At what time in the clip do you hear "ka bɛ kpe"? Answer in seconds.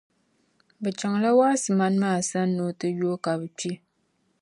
3.23-3.71